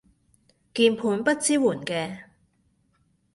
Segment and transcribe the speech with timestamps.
[0.73, 2.23] 鍵盤不支援嘅